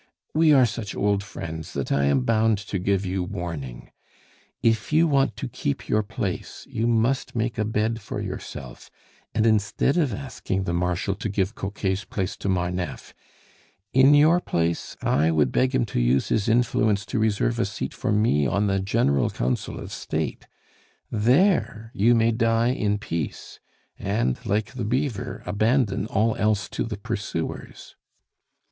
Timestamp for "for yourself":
8.01-8.89